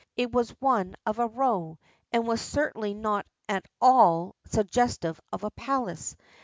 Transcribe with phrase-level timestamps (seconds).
[0.17, 1.77] It was one of a row,
[2.11, 6.15] and was certainly not at all suggestive of a palace.